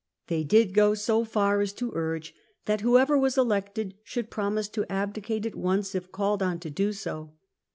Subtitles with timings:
[0.29, 2.33] They did go so far as to urge
[2.65, 6.59] that 1394 1423 whoever was elected should promise to abdicate at once if called on
[6.61, 7.33] to do so.